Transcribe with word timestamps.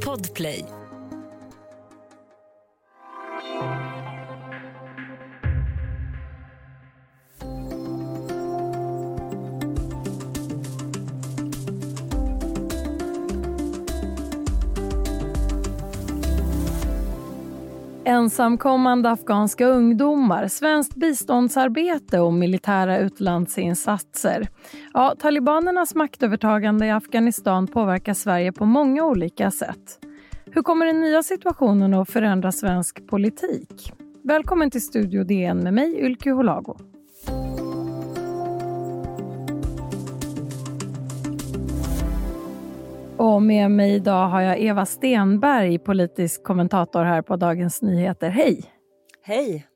Podplay. 0.00 0.75
Ensamkommande 18.08 19.10
afghanska 19.10 19.66
ungdomar, 19.66 20.48
svenskt 20.48 20.94
biståndsarbete 20.94 22.20
och 22.20 22.32
militära 22.32 22.98
utlandsinsatser. 22.98 24.48
Ja, 24.94 25.14
talibanernas 25.18 25.94
maktövertagande 25.94 26.86
i 26.86 26.90
Afghanistan 26.90 27.66
påverkar 27.66 28.14
Sverige 28.14 28.52
på 28.52 28.64
många 28.64 29.04
olika 29.04 29.50
sätt. 29.50 29.98
Hur 30.46 30.62
kommer 30.62 30.86
den 30.86 31.00
nya 31.00 31.22
situationen 31.22 31.94
att 31.94 32.10
förändra 32.10 32.52
svensk 32.52 33.06
politik? 33.06 33.92
Välkommen 34.24 34.70
till 34.70 34.82
Studio 34.82 35.24
DN 35.24 35.58
med 35.58 35.74
mig, 35.74 36.00
Ylke 36.00 36.30
Holago. 36.30 36.95
Och 43.18 43.42
med 43.42 43.70
mig 43.70 43.94
idag 43.94 44.28
har 44.28 44.40
jag 44.40 44.58
Eva 44.60 44.86
Stenberg, 44.86 45.78
politisk 45.78 46.44
kommentator 46.44 47.04
här 47.04 47.22
på 47.22 47.36
Dagens 47.36 47.82
Nyheter. 47.82 48.30
Hej! 48.30 48.64
Hej! 49.22 49.66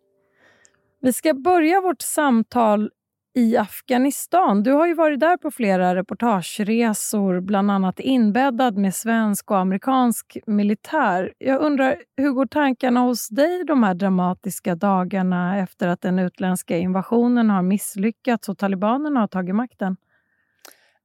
Vi 1.00 1.12
ska 1.12 1.34
börja 1.34 1.80
vårt 1.80 2.02
samtal 2.02 2.90
i 3.34 3.56
Afghanistan. 3.56 4.62
Du 4.62 4.72
har 4.72 4.86
ju 4.86 4.94
varit 4.94 5.20
där 5.20 5.36
på 5.36 5.50
flera 5.50 5.94
reportageresor, 5.94 7.40
bland 7.40 7.70
annat 7.70 8.00
inbäddad 8.00 8.76
med 8.76 8.94
svensk 8.94 9.50
och 9.50 9.58
amerikansk 9.58 10.38
militär. 10.46 11.32
Jag 11.38 11.60
undrar, 11.60 11.96
hur 12.16 12.30
går 12.30 12.46
tankarna 12.46 13.00
hos 13.00 13.28
dig 13.28 13.64
de 13.64 13.82
här 13.82 13.94
dramatiska 13.94 14.74
dagarna 14.74 15.58
efter 15.58 15.88
att 15.88 16.00
den 16.00 16.18
utländska 16.18 16.76
invasionen 16.76 17.50
har 17.50 17.62
misslyckats 17.62 18.48
och 18.48 18.58
talibanerna 18.58 19.20
har 19.20 19.28
tagit 19.28 19.54
makten? 19.54 19.96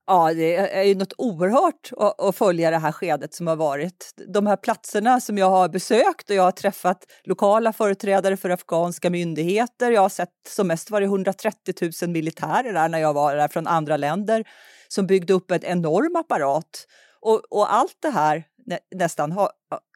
Ja, 0.08 0.34
det 0.34 0.56
är 0.56 0.84
ju 0.84 0.96
något 0.96 1.14
oerhört 1.18 1.92
att 2.18 2.36
följa 2.36 2.72
det 2.72 2.78
här 2.78 2.92
skedet 2.92 3.34
som 3.34 3.48
har 3.48 3.56
varit. 3.56 4.14
De 4.28 4.48
här 4.48 4.56
platserna 4.56 5.22
som 5.22 5.38
jag 5.38 5.50
har 5.50 5.70
besökt 5.70 6.30
och 6.30 6.36
jag 6.36 6.44
har 6.44 6.52
träffat 6.52 7.06
lokala 7.24 7.74
företrädare 7.74 8.38
för 8.38 8.50
afghanska 8.50 9.10
myndigheter. 9.10 9.92
Jag 9.92 10.02
har 10.02 10.10
sett 10.10 10.30
som 10.48 10.68
mest 10.68 10.92
var 10.92 11.02
det 11.02 11.06
130 11.06 11.92
000 12.02 12.10
militärer 12.10 12.74
där 12.74 12.90
när 12.90 13.00
jag 13.00 13.14
var 13.14 13.36
där 13.36 13.48
från 13.48 13.68
andra 13.68 13.98
länder 13.98 14.48
som 14.88 15.08
byggde 15.08 15.34
upp 15.34 15.52
en 15.52 15.64
enorm 15.64 16.16
apparat. 16.16 16.88
Och, 17.22 17.42
och 17.50 17.74
allt 17.74 17.98
det 18.02 18.10
här 18.10 18.44
nä, 18.66 18.80
nästan 18.96 19.32
har, 19.32 19.50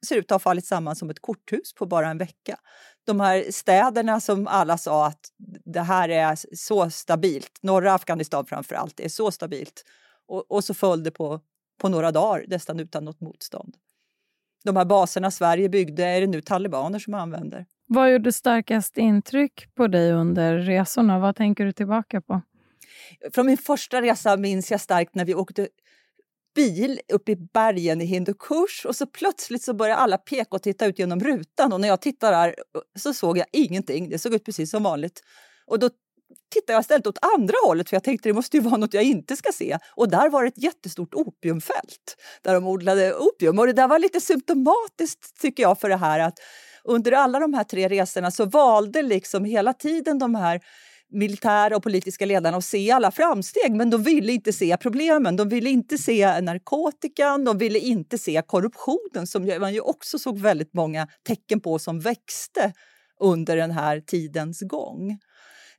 ser 0.08 0.16
ut 0.16 0.26
att 0.26 0.36
ha 0.36 0.40
fallit 0.40 0.66
samman 0.66 0.96
som 0.96 1.10
ett 1.10 1.22
korthus 1.22 1.74
på 1.74 1.86
bara 1.86 2.10
en 2.10 2.18
vecka. 2.18 2.60
De 3.10 3.20
här 3.20 3.52
städerna 3.52 4.20
som 4.20 4.48
alla 4.48 4.78
sa 4.78 5.08
att 5.08 5.20
det 5.66 5.82
här 5.82 6.10
är 6.10 6.38
så 6.56 6.90
stabilt, 6.90 7.60
norra 7.62 7.94
Afghanistan 7.94 8.46
framför 8.46 8.76
allt, 8.76 9.00
är 9.00 9.10
så 9.10 9.32
stabilt 9.32 9.84
och, 10.28 10.52
och 10.52 10.64
så 10.64 10.74
föll 10.74 11.04
det 11.04 11.12
på, 11.12 11.42
på 11.82 11.90
några 11.90 12.12
dagar 12.12 12.46
nästan 12.48 12.80
utan 12.80 13.06
något 13.06 13.22
motstånd. 13.22 13.76
De 14.64 14.76
här 14.76 14.86
baserna 14.86 15.32
Sverige 15.32 15.70
byggde 15.70 16.06
är 16.06 16.22
det 16.22 16.28
nu 16.28 16.42
talibaner 16.42 17.00
som 17.00 17.14
använder. 17.14 17.66
Vad 17.88 18.12
gjorde 18.12 18.32
starkast 18.32 18.98
intryck 18.98 19.76
på 19.76 19.88
dig 19.88 20.12
under 20.12 20.58
resorna? 20.58 21.20
Vad 21.20 21.36
tänker 21.36 21.66
du 21.66 21.72
tillbaka 21.72 22.22
på? 22.22 22.42
Från 23.34 23.46
min 23.46 23.58
första 23.58 24.02
resa 24.02 24.38
minns 24.38 24.72
jag 24.72 24.82
starkt 24.82 25.16
när 25.16 25.26
vi 25.26 25.36
åkte 25.36 25.68
bil 26.60 27.00
uppe 27.14 27.32
i 27.32 27.36
bergen 27.36 28.02
i 28.02 28.06
Hindukush 28.06 28.86
och 28.86 28.96
så 28.96 29.06
plötsligt 29.06 29.64
så 29.64 29.74
började 29.74 30.02
alla 30.02 30.18
peka 30.18 30.56
och 30.56 30.62
titta 30.62 30.86
ut 30.86 31.00
genom 31.00 31.20
rutan 31.20 31.74
och 31.74 31.82
när 31.82 31.88
jag 31.88 32.02
tittade 32.02 32.36
där 32.36 32.48
eh, 32.48 32.82
så 33.00 33.14
såg 33.14 33.38
jag 33.38 33.46
ingenting. 33.52 34.10
Det 34.10 34.20
såg 34.20 34.34
ut 34.34 34.46
precis 34.46 34.72
som 34.72 34.84
vanligt. 34.84 35.22
Och 35.66 35.80
då 35.80 35.90
tittade 36.54 36.74
jag 36.74 36.82
istället 36.82 37.08
åt 37.08 37.18
andra 37.36 37.54
hållet 37.66 37.90
för 37.90 37.96
jag 37.96 38.04
tänkte 38.04 38.30
det 38.30 38.34
måste 38.34 38.58
ju 38.58 38.64
vara 38.70 38.78
något 38.78 38.94
jag 38.94 39.04
inte 39.04 39.36
ska 39.36 39.52
se. 39.52 39.78
Och 39.96 40.10
där 40.10 40.30
var 40.30 40.44
det 40.44 40.48
ett 40.48 40.64
jättestort 40.64 41.14
opiumfält 41.14 42.16
där 42.42 42.54
de 42.54 42.68
odlade 42.68 43.14
opium. 43.14 43.60
Och 43.60 43.68
det 43.68 43.74
där 43.74 43.88
var 43.88 44.00
lite 44.00 44.22
symptomatiskt 44.22 45.42
tycker 45.42 45.64
jag 45.64 45.80
för 45.80 45.90
det 45.90 45.98
här 45.98 46.20
att 46.20 46.40
under 46.84 47.12
alla 47.12 47.40
de 47.40 47.54
här 47.54 47.64
tre 47.64 47.88
resorna 47.90 48.32
så 48.32 48.46
valde 48.46 49.02
liksom 49.02 49.46
hela 49.46 49.74
tiden 49.74 50.20
de 50.20 50.36
här 50.36 50.62
militära 51.12 51.76
och 51.76 51.84
politiska 51.84 52.26
ledarna 52.26 52.58
att 52.58 52.66
se 52.66 52.92
alla 52.92 53.12
framsteg 53.12 53.72
men 53.72 53.90
de 53.90 54.04
ville 54.04 54.34
inte 54.34 54.54
se 54.54 54.78
problemen. 54.78 55.36
De 55.36 55.50
ville 55.50 55.70
inte 55.70 55.98
se 55.98 56.42
narkotikan, 56.42 57.46
de 57.46 57.58
ville 57.58 57.80
inte 57.80 58.18
se 58.18 58.42
korruptionen 58.48 59.28
som 59.28 59.46
man 59.60 59.74
ju 59.74 59.80
också 59.80 60.20
såg 60.20 60.40
väldigt 60.40 60.74
många 60.74 61.08
tecken 61.28 61.62
på 61.62 61.80
som 61.80 62.00
växte 62.00 62.74
under 63.20 63.58
den 63.58 63.72
här 63.72 64.00
tidens 64.00 64.62
gång. 64.62 65.20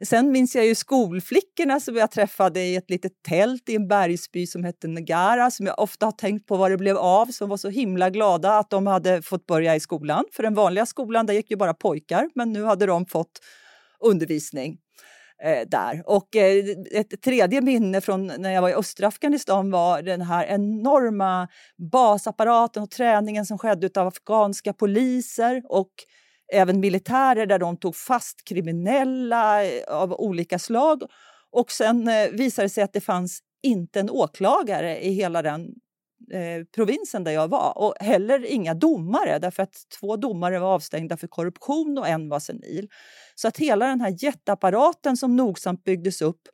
Sen 0.04 0.32
minns 0.32 0.54
jag 0.54 0.66
ju 0.66 0.74
skolflickorna 0.74 1.80
som 1.80 1.96
jag 1.96 2.10
träffade 2.10 2.60
i 2.60 2.76
ett 2.76 2.90
litet 2.90 3.12
tält 3.22 3.68
i 3.68 3.76
en 3.76 3.88
bergsby 3.88 4.46
som 4.46 4.64
hette 4.64 4.88
Negara 4.88 5.50
som 5.50 5.66
jag 5.66 5.78
ofta 5.78 6.06
har 6.06 6.12
tänkt 6.12 6.46
på 6.46 6.56
vad 6.56 6.70
det 6.70 6.76
blev 6.76 6.96
av, 6.96 7.26
som 7.26 7.48
var 7.48 7.56
så 7.56 7.68
himla 7.68 8.10
glada 8.10 8.58
att 8.58 8.70
de 8.70 8.86
hade 8.86 9.22
fått 9.22 9.46
börja 9.46 9.76
i 9.76 9.80
skolan. 9.80 10.24
För 10.32 10.42
den 10.42 10.54
vanliga 10.54 10.86
skolan 10.86 11.26
där 11.26 11.34
gick 11.34 11.50
ju 11.50 11.56
bara 11.56 11.74
pojkar, 11.74 12.30
men 12.34 12.52
nu 12.52 12.64
hade 12.64 12.86
de 12.86 13.06
fått 13.06 13.40
undervisning 14.00 14.78
eh, 15.44 15.68
där. 15.68 16.02
Och 16.06 16.36
eh, 16.36 16.64
ett 16.92 17.22
tredje 17.22 17.60
minne 17.60 18.00
från 18.00 18.26
när 18.26 18.50
jag 18.50 18.62
var 18.62 18.68
i 18.68 18.74
östra 18.74 19.08
Afghanistan 19.08 19.70
var 19.70 20.02
den 20.02 20.20
här 20.20 20.46
enorma 20.46 21.48
basapparaten 21.92 22.82
och 22.82 22.90
träningen 22.90 23.46
som 23.46 23.58
skedde 23.58 24.00
av 24.00 24.06
afghanska 24.06 24.72
poliser 24.72 25.62
och 25.68 25.90
även 26.52 26.80
militärer 26.80 27.46
där 27.46 27.58
de 27.58 27.76
tog 27.76 27.96
fast 27.96 28.44
kriminella 28.44 29.64
eh, 29.64 29.82
av 29.88 30.12
olika 30.12 30.58
slag. 30.58 31.02
Och 31.52 31.70
sen 31.70 32.08
eh, 32.08 32.28
visade 32.30 32.64
det 32.64 32.70
sig 32.70 32.84
att 32.84 32.92
det 32.92 33.00
fanns 33.00 33.40
inte 33.62 34.00
en 34.00 34.10
åklagare 34.10 35.04
i 35.04 35.12
hela 35.12 35.42
den 35.42 35.74
eh, 36.30 36.64
provinsen 36.74 37.24
där 37.24 37.32
jag 37.32 37.48
var 37.48 37.78
och 37.78 37.94
heller 38.00 38.44
inga 38.44 38.74
domare 38.74 39.38
därför 39.38 39.62
att 39.62 39.74
två 40.00 40.16
domare 40.16 40.58
var 40.58 40.74
avstängda 40.74 41.16
för 41.16 41.26
korruption 41.26 41.98
och 41.98 42.08
en 42.08 42.28
var 42.28 42.40
senil. 42.40 42.88
Så 43.34 43.48
att 43.48 43.58
hela 43.58 43.86
den 43.86 44.00
här 44.00 44.16
jätteapparaten 44.18 45.16
som 45.16 45.36
nogsamt 45.36 45.84
byggdes 45.84 46.22
upp 46.22 46.48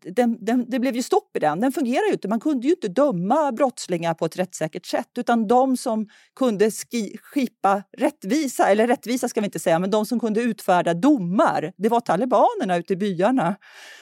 den, 0.00 0.44
den, 0.44 0.70
det 0.70 0.78
blev 0.78 0.96
ju 0.96 1.02
stopp 1.02 1.36
i 1.36 1.38
den. 1.38 1.60
Den 1.60 1.72
fungerar 1.72 2.06
ju 2.06 2.12
inte. 2.12 2.28
Man 2.28 2.40
kunde 2.40 2.66
ju 2.66 2.72
inte 2.72 2.88
döma 2.88 3.52
brottslingar 3.52 4.14
på 4.14 4.24
ett 4.24 4.36
rättssäkert 4.36 4.86
sätt 4.86 5.08
utan 5.18 5.48
de 5.48 5.76
som 5.76 6.08
kunde 6.36 6.70
ski, 6.70 7.18
skipa 7.22 7.82
rättvisa, 7.98 8.68
eller 8.68 8.86
rättvisa 8.86 9.28
ska 9.28 9.40
vi 9.40 9.44
inte 9.44 9.58
säga, 9.58 9.78
men 9.78 9.90
de 9.90 10.06
som 10.06 10.20
kunde 10.20 10.42
utfärda 10.42 10.94
domar, 10.94 11.72
det 11.76 11.88
var 11.88 12.00
talibanerna 12.00 12.76
ute 12.76 12.92
i 12.92 12.96
byarna. 12.96 13.56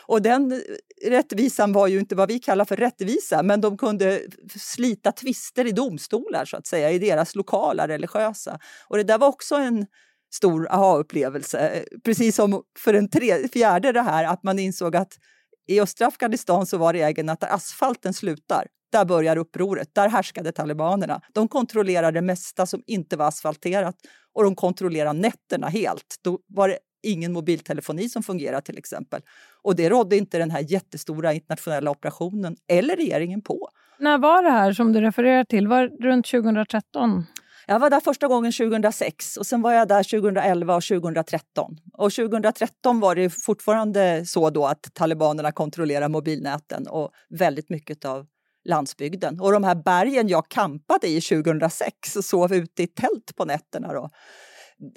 Och 0.06 0.22
den 0.22 0.52
eh, 0.52 0.58
rättvisan 1.10 1.72
var 1.72 1.86
ju 1.86 1.98
inte 1.98 2.14
vad 2.14 2.28
vi 2.28 2.38
kallar 2.38 2.64
för 2.64 2.76
rättvisa, 2.76 3.42
men 3.42 3.60
de 3.60 3.78
kunde 3.78 4.20
slita 4.56 5.12
tvister 5.12 5.66
i 5.66 5.72
domstolar 5.72 6.44
så 6.44 6.56
att 6.56 6.66
säga, 6.66 6.90
i 6.90 6.98
deras 6.98 7.34
lokala 7.34 7.88
religiösa. 7.88 8.58
Och 8.88 8.96
det 8.96 9.04
där 9.04 9.18
var 9.18 9.28
också 9.28 9.54
en 9.54 9.86
stor 10.32 10.68
aha-upplevelse. 10.70 11.68
Eh, 11.68 11.82
precis 12.04 12.36
som 12.36 12.62
för 12.78 12.92
den 12.92 13.10
tre, 13.10 13.48
fjärde 13.48 13.92
det 13.92 14.02
här 14.02 14.24
att 14.24 14.42
man 14.42 14.58
insåg 14.58 14.96
att 14.96 15.12
i 15.66 15.80
östra 15.80 16.06
Afghanistan 16.06 16.66
så 16.66 16.78
var 16.78 16.92
regeln 16.92 17.28
att 17.28 17.40
där 17.40 17.54
asfalten 17.54 18.14
slutar, 18.14 18.66
där 18.92 19.04
börjar 19.04 19.36
upproret. 19.36 19.94
Där 19.94 20.08
härskade 20.08 20.52
talibanerna. 20.52 21.20
De 21.32 21.48
kontrollerade 21.48 22.16
det 22.16 22.22
mesta 22.22 22.66
som 22.66 22.82
inte 22.86 23.16
var 23.16 23.28
asfalterat 23.28 23.96
och 24.34 24.44
de 24.44 24.54
kontrollerade 24.54 25.18
nätterna 25.18 25.68
helt. 25.68 26.16
Då 26.22 26.38
var 26.46 26.68
det 26.68 26.78
ingen 27.02 27.32
mobiltelefoni 27.32 28.08
som 28.08 28.22
fungerade 28.22 28.62
till 28.62 28.78
exempel. 28.78 29.22
Och 29.62 29.76
det 29.76 29.88
rådde 29.88 30.16
inte 30.16 30.38
den 30.38 30.50
här 30.50 30.64
jättestora 30.72 31.32
internationella 31.32 31.90
operationen 31.90 32.56
eller 32.68 32.96
regeringen 32.96 33.42
på. 33.42 33.68
När 33.98 34.18
var 34.18 34.42
det 34.42 34.50
här 34.50 34.72
som 34.72 34.92
du 34.92 35.00
refererar 35.00 35.44
till? 35.44 35.68
Var 35.68 35.88
runt 35.88 36.26
2013? 36.26 37.26
Jag 37.70 37.78
var 37.78 37.90
där 37.90 38.00
första 38.00 38.28
gången 38.28 38.52
2006 38.52 39.36
och 39.36 39.46
sen 39.46 39.62
var 39.62 39.72
jag 39.72 39.88
där 39.88 40.02
2011 40.02 40.76
och 40.76 40.82
2013. 40.82 41.76
Och 41.92 42.12
2013 42.12 43.00
var 43.00 43.14
det 43.14 43.30
fortfarande 43.30 44.26
så 44.26 44.50
då 44.50 44.66
att 44.66 44.94
talibanerna 44.94 45.52
kontrollerar 45.52 46.08
mobilnäten 46.08 46.86
och 46.86 47.10
väldigt 47.28 47.70
mycket 47.70 48.04
av 48.04 48.26
landsbygden. 48.64 49.40
Och 49.40 49.52
de 49.52 49.64
här 49.64 49.74
bergen 49.74 50.28
jag 50.28 50.48
kampade 50.48 51.08
i 51.08 51.20
2006 51.20 52.16
och 52.16 52.24
sov 52.24 52.54
ute 52.54 52.82
i 52.82 52.86
tält 52.86 53.36
på 53.36 53.44
nätterna 53.44 53.92
då, 53.92 54.10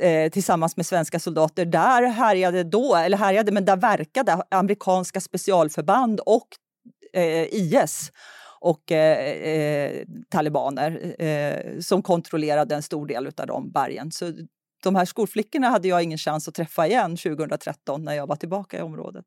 eh, 0.05 0.31
tillsammans 0.31 0.77
med 0.77 0.85
svenska 0.85 1.19
soldater. 1.19 1.65
Där 1.65 2.07
härjade 2.07 2.63
då, 2.63 2.95
eller 2.95 3.17
härjade, 3.17 3.51
men 3.51 3.65
där 3.65 3.77
verkade 3.77 4.43
amerikanska 4.51 5.21
specialförband 5.21 6.19
och 6.19 6.47
eh, 7.13 7.43
IS 7.43 8.11
och 8.63 8.91
eh, 8.91 9.27
eh, 9.27 10.03
talibaner 10.29 11.15
eh, 11.19 11.79
som 11.79 12.01
kontrollerade 12.01 12.75
en 12.75 12.81
stor 12.81 13.07
del 13.07 13.27
av 13.27 13.47
de 13.47 13.71
bergen. 13.71 14.11
Så 14.11 14.31
de 14.83 14.95
här 14.95 15.05
skolflickorna 15.05 15.69
hade 15.69 15.87
jag 15.87 16.03
ingen 16.03 16.17
chans 16.17 16.47
att 16.47 16.53
träffa 16.53 16.87
igen 16.87 17.17
2013 17.17 18.03
när 18.03 18.13
jag 18.13 18.27
var 18.27 18.35
tillbaka 18.35 18.77
i 18.77 18.81
området. 18.81 19.25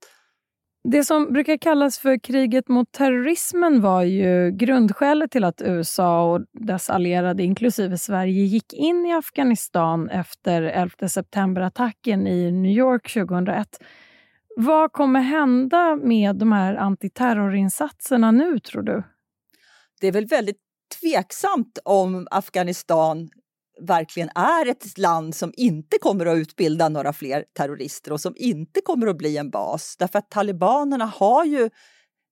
Det 0.88 1.04
som 1.04 1.32
brukar 1.32 1.56
kallas 1.56 1.98
för 1.98 2.18
kriget 2.18 2.68
mot 2.68 2.92
terrorismen 2.92 3.80
var 3.80 4.02
ju 4.02 4.50
grundskälet 4.50 5.30
till 5.30 5.44
att 5.44 5.62
USA 5.62 6.32
och 6.32 6.40
dess 6.52 6.90
allierade, 6.90 7.42
inklusive 7.42 7.98
Sverige, 7.98 8.44
gick 8.44 8.72
in 8.72 9.06
i 9.06 9.12
Afghanistan 9.12 10.10
efter 10.10 10.62
11 10.62 11.08
september-attacken 11.08 12.26
i 12.26 12.52
New 12.52 12.72
York 12.72 13.12
2001. 13.12 13.68
Vad 14.56 14.92
kommer 14.92 15.20
hända 15.20 15.96
med 15.96 16.36
de 16.36 16.52
här 16.52 16.74
antiterrorinsatserna 16.74 18.30
nu, 18.30 18.58
tror 18.58 18.82
du? 18.82 19.02
Det 20.00 20.06
är 20.06 20.12
väl 20.12 20.26
väldigt 20.26 20.60
tveksamt 21.00 21.78
om 21.84 22.28
Afghanistan 22.31 23.28
verkligen 23.81 24.28
är 24.34 24.66
ett 24.66 24.98
land 24.98 25.34
som 25.34 25.52
inte 25.56 25.98
kommer 25.98 26.26
att 26.26 26.37
utbilda 26.37 26.88
några 26.88 27.12
fler 27.12 27.44
terrorister 27.56 28.12
och 28.12 28.20
som 28.20 28.34
inte 28.37 28.81
kommer 28.81 29.06
att 29.06 29.19
bli 29.19 29.37
en 29.37 29.50
bas. 29.50 29.96
Därför 29.98 30.19
att 30.19 30.31
talibanerna 30.31 31.04
har 31.04 31.44
ju 31.44 31.70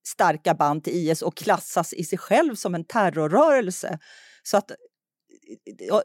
starka 0.06 0.54
band 0.54 0.84
till 0.84 0.92
IS 0.94 1.22
och 1.22 1.36
klassas 1.36 1.92
i 1.92 2.04
sig 2.04 2.18
själv 2.18 2.54
som 2.54 2.74
en 2.74 2.84
terrorrörelse. 2.84 3.98
Så 4.42 4.56
att 4.56 4.70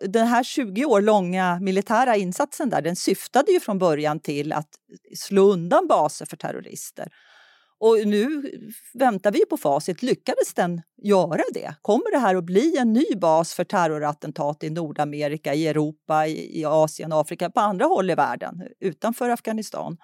den 0.01 0.27
här 0.27 0.43
20 0.43 0.85
år 0.85 1.01
långa 1.01 1.59
militära 1.61 2.15
insatsen 2.15 2.69
där, 2.69 2.81
den 2.81 2.95
syftade 2.95 3.51
ju 3.51 3.59
från 3.59 3.79
början 3.79 4.19
till 4.19 4.53
att 4.53 4.69
slå 5.17 5.51
undan 5.51 5.87
baser 5.87 6.25
för 6.25 6.37
terrorister. 6.37 7.11
Och 7.79 8.07
nu 8.07 8.51
väntar 8.93 9.31
vi 9.31 9.45
på 9.45 9.57
facit. 9.57 10.01
Lyckades 10.01 10.53
den 10.53 10.81
göra 11.01 11.43
det? 11.53 11.73
Kommer 11.81 12.11
det 12.11 12.17
här 12.17 12.35
att 12.35 12.43
bli 12.43 12.77
en 12.77 12.93
ny 12.93 13.05
bas 13.21 13.53
för 13.53 13.63
terrorattentat 13.63 14.63
i 14.63 14.69
Nordamerika, 14.69 15.53
i 15.53 15.67
Europa, 15.67 16.27
i, 16.27 16.65
Asien, 16.65 17.13
Afrika, 17.13 17.49
på 17.49 17.59
andra 17.59 17.85
håll 17.85 18.11
i 18.11 18.15
världen 18.15 18.61
utanför 18.79 19.29
Afghanistan? 19.29 19.97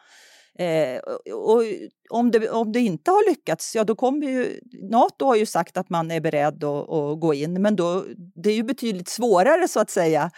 Eh, 0.60 1.00
och 1.34 1.64
om 2.10 2.32
det, 2.32 2.50
om 2.50 2.72
det 2.72 2.80
inte 2.80 3.12
har 3.12 3.30
lyckats, 3.30 3.76
ja 3.76 3.84
då 3.84 3.96
kommer 3.96 4.28
ju... 4.28 4.60
Nato 4.92 5.26
har 5.26 5.36
ju 5.36 5.46
sagt 5.46 5.78
att 5.78 5.90
man 5.90 6.12
är 6.12 6.22
beredd 6.22 6.64
att, 6.64 6.90
att 6.90 7.20
gå 7.20 7.34
in, 7.34 7.62
men 7.62 7.76
då, 7.76 8.06
det 8.36 8.50
är 8.50 8.56
ju 8.56 8.64
betydligt 8.64 9.10
svårare 9.10 9.68
så 9.68 9.80
att 9.80 9.90
säga 9.90 10.32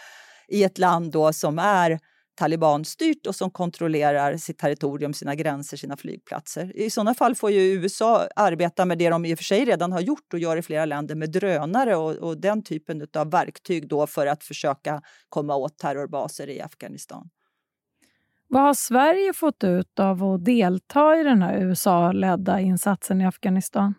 i 0.48 0.64
ett 0.64 0.78
land 0.78 1.12
då 1.12 1.32
som 1.32 1.58
är 1.58 1.98
talibanstyrt 2.38 3.26
och 3.26 3.34
som 3.34 3.50
kontrollerar 3.50 4.36
sitt 4.36 4.58
territorium, 4.58 5.14
sina 5.14 5.34
gränser, 5.34 5.76
sina 5.76 5.96
flygplatser. 5.96 6.76
I 6.76 6.90
sådana 6.90 7.14
fall 7.14 7.34
får 7.34 7.50
ju 7.50 7.60
USA 7.60 8.28
arbeta 8.36 8.84
med 8.84 8.98
det 8.98 9.10
de 9.10 9.24
i 9.24 9.34
och 9.34 9.38
för 9.38 9.44
sig 9.44 9.64
redan 9.64 9.92
har 9.92 10.00
gjort 10.00 10.32
och 10.32 10.38
gör 10.38 10.56
i 10.56 10.62
flera 10.62 10.84
länder 10.84 11.14
med 11.14 11.30
drönare 11.30 11.96
och, 11.96 12.14
och 12.14 12.40
den 12.40 12.62
typen 12.62 13.06
av 13.16 13.30
verktyg 13.30 13.88
då 13.88 14.06
för 14.06 14.26
att 14.26 14.44
försöka 14.44 15.02
komma 15.28 15.56
åt 15.56 15.78
terrorbaser 15.78 16.48
i 16.48 16.60
Afghanistan. 16.60 17.28
Vad 18.48 18.62
har 18.62 18.74
Sverige 18.74 19.32
fått 19.32 19.64
ut 19.64 19.98
av 19.98 20.24
att 20.24 20.44
delta 20.44 21.20
i 21.20 21.24
den 21.24 21.42
här 21.42 21.58
USA-ledda 21.58 22.60
insatsen 22.60 23.20
i 23.20 23.26
Afghanistan? 23.26 23.94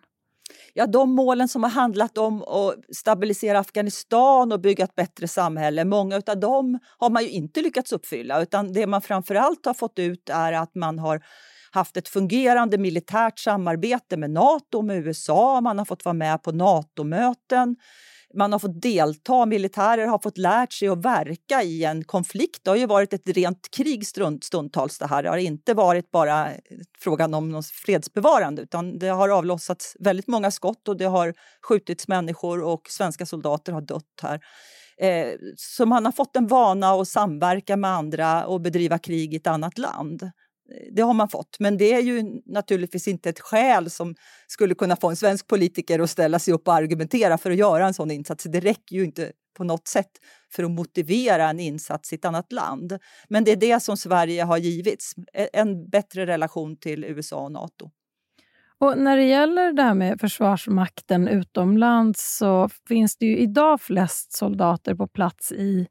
Ja, 0.74 0.88
de 0.88 1.16
målen 1.16 1.48
som 1.48 1.64
har 1.64 1.70
handlat 1.70 2.18
om 2.18 2.44
att 2.44 2.96
stabilisera 2.96 3.60
Afghanistan 3.60 4.52
och 4.52 4.60
bygga 4.60 4.84
ett 4.84 4.96
bättre 4.96 5.28
samhälle, 5.28 5.86
många 5.86 6.22
av 6.28 6.40
dem 6.40 6.80
har 6.98 7.10
man 7.10 7.24
ju 7.24 7.30
inte 7.30 7.62
lyckats 7.62 7.92
uppfylla. 7.92 8.42
Utan 8.42 8.74
det 8.74 8.88
man 8.88 9.02
framför 9.02 9.36
allt 9.36 9.66
har 9.66 9.74
fått 9.74 10.00
ut 10.00 10.30
är 10.30 10.54
att 10.54 10.76
man 10.76 11.00
har 11.00 11.22
haft 11.72 11.98
ett 11.98 12.10
fungerande 12.10 12.78
militärt 12.78 13.40
samarbete 13.40 14.18
med 14.18 14.32
Nato 14.32 14.78
och 14.78 14.86
med 14.86 15.08
USA. 15.08 15.62
Man 15.62 15.78
har 15.78 15.86
fått 15.86 16.06
vara 16.06 16.14
med 16.14 16.44
på 16.44 16.52
NATO-möten. 16.52 17.76
Man 18.34 18.52
har 18.52 18.60
fått 18.60 18.82
delta, 18.82 19.46
militärer 19.46 20.08
har 20.08 20.20
fått 20.20 20.38
lärt 20.38 20.74
sig 20.74 20.88
att 20.88 21.06
verka 21.06 21.64
i 21.64 21.84
en 21.84 22.04
konflikt. 22.04 22.64
Det 22.64 22.70
har 22.70 22.78
ju 22.78 22.86
varit 22.86 23.14
ett 23.14 23.28
rent 23.28 23.72
krig 23.72 24.08
stundtals 24.44 24.98
det 24.98 25.08
här. 25.08 25.24
Det 25.24 25.30
har 25.30 25.38
inte 25.38 25.74
varit 25.74 26.12
bara 26.12 26.52
eh, 26.52 26.58
frågan 27.00 27.34
om 27.34 27.50
någon 27.50 27.64
fredsbevarande 27.64 28.62
utan 28.62 29.00
det 29.00 29.08
har 29.08 29.30
avlossats 29.30 29.96
väldigt 30.00 30.28
många 30.28 30.52
skott 30.52 30.88
och 30.88 30.98
det 30.98 31.06
har 31.06 31.34
skjutits 31.62 32.08
människor 32.08 32.64
och 32.64 32.82
svenska 32.90 33.26
soldater 33.26 33.74
har 33.74 33.82
dött 33.82 34.20
här. 34.22 34.40
Eh, 35.02 35.34
så 35.56 35.86
man 35.86 36.06
har 36.06 36.12
fått 36.12 36.36
en 36.36 36.48
vana 36.48 36.92
att 36.92 37.08
samverka 37.08 37.78
med 37.78 37.92
andra 37.92 38.46
och 38.46 38.62
bedriva 38.62 38.98
krig 38.98 39.34
i 39.34 39.38
ett 39.38 39.48
annat 39.48 39.78
land 39.78 40.32
det 40.92 41.02
har 41.02 41.14
man 41.14 41.30
fått. 41.30 41.60
Men 41.60 41.78
det 41.78 41.94
är 41.94 42.02
ju 42.02 42.42
naturligtvis 42.46 43.08
inte 43.08 43.30
ett 43.30 43.40
skäl 43.40 43.90
som 43.90 44.16
skulle 44.48 44.76
kunna 44.76 44.96
få 44.96 45.10
en 45.10 45.16
svensk 45.16 45.48
politiker 45.48 46.00
att 46.00 46.10
ställa 46.10 46.40
sig 46.40 46.54
upp 46.54 46.68
och 46.68 46.74
argumentera 46.74 47.38
för 47.38 47.52
att 47.52 47.58
göra 47.58 47.88
en 47.88 47.94
sån 47.94 48.12
insats. 48.12 48.44
Det 48.44 48.60
räcker 48.60 48.96
ju 48.96 49.04
inte 49.04 49.32
på 49.58 49.64
något 49.64 49.88
sätt 49.88 50.12
för 50.52 50.64
att 50.64 50.72
motivera 50.72 51.50
en 51.50 51.60
insats 51.60 52.14
i 52.14 52.16
ett 52.16 52.26
annat 52.26 52.52
land. 52.52 52.98
Men 53.30 53.44
det 53.44 53.52
är 53.52 53.56
det 53.56 53.80
som 53.80 53.98
Sverige 53.98 54.44
har 54.44 54.58
givits, 54.58 55.14
e-, 55.34 55.50
en 55.54 55.90
bättre 55.90 56.26
relation 56.26 56.78
till 56.78 57.06
USA 57.06 57.44
och 57.44 57.52
Nato. 57.52 57.92
Och 58.80 58.98
när 58.98 59.18
det 59.18 59.24
gäller 59.24 59.74
det 59.74 59.84
här 59.84 59.94
med 59.94 60.20
Försvarsmakten 60.20 61.28
utomlands 61.28 62.38
så 62.38 62.70
finns 62.88 63.18
det 63.18 63.26
ju 63.26 63.38
idag 63.38 63.82
flest 63.82 64.34
soldater 64.34 64.96
på 64.96 65.08
plats 65.08 65.52
i 65.52 65.88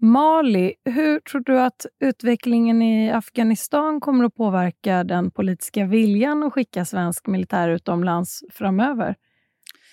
Mali, 0.00 0.74
hur 0.84 1.20
tror 1.20 1.40
du 1.40 1.60
att 1.60 1.86
utvecklingen 2.00 2.82
i 2.82 3.10
Afghanistan 3.10 4.00
kommer 4.00 4.24
att 4.24 4.34
påverka 4.34 5.04
den 5.04 5.30
politiska 5.30 5.84
viljan 5.84 6.42
att 6.42 6.52
skicka 6.52 6.84
svensk 6.84 7.26
militär 7.26 7.68
utomlands 7.68 8.40
framöver? 8.52 9.14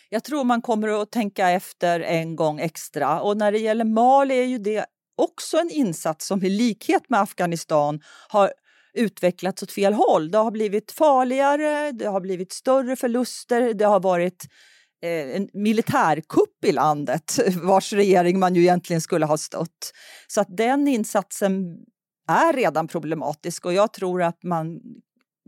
Jag 0.10 0.24
tror 0.24 0.44
man 0.44 0.62
kommer 0.62 1.02
att 1.02 1.12
tänka 1.12 1.50
efter 1.50 2.00
en 2.00 2.36
gång 2.36 2.60
extra. 2.60 3.22
Och 3.22 3.38
när 3.38 3.52
det 3.52 3.57
gäller 3.57 3.86
Mali 3.86 4.40
är 4.40 4.46
ju 4.46 4.57
det 4.57 4.86
också 5.18 5.57
en 5.57 5.69
insats 5.69 6.28
som 6.28 6.44
i 6.44 6.50
likhet 6.50 7.10
med 7.10 7.19
Afghanistan 7.19 8.01
har 8.30 8.51
utvecklats 8.94 9.63
åt 9.63 9.72
fel 9.72 9.94
håll. 9.94 10.31
Det 10.31 10.38
har 10.38 10.51
blivit 10.51 10.92
farligare, 10.92 11.92
det 11.92 12.06
har 12.06 12.22
blivit 12.22 12.51
större 12.51 12.96
förluster, 12.96 13.74
det 13.74 13.86
har 13.86 14.00
varit 14.00 14.46
Eh, 14.46 14.75
Eh, 15.06 15.36
en 15.36 15.50
militärkupp 15.54 16.66
i 16.66 16.72
landet 16.72 17.40
vars 17.63 17.94
regering 17.94 18.40
man 18.40 18.56
ju 18.56 18.62
egentligen 18.62 19.02
skulle 19.02 19.25
ha 19.25 19.38
stött. 19.38 19.92
Så 20.28 20.42
att 20.42 20.57
den 20.57 20.88
insatsen 20.88 21.78
är 22.28 22.54
redan 22.54 22.88
problematisk 22.88 23.66
och 23.66 23.74
jag 23.74 23.94
tror 23.94 24.24
att 24.24 24.44
man 24.44 24.80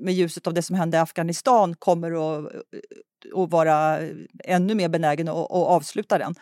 med 0.02 0.14
ljuset 0.14 0.48
av 0.48 0.54
det 0.54 0.62
som 0.62 0.76
hände 0.76 0.98
i 0.98 1.00
Afghanistan 1.00 1.76
kommer 1.76 2.12
att, 2.12 2.54
eh, 2.54 3.42
att 3.42 3.52
vara 3.52 4.00
ännu 4.44 4.76
mer 4.76 4.90
benägen 4.90 5.28
att, 5.28 5.36
att 5.36 5.52
avsluta 5.52 6.18
den. 6.18 6.36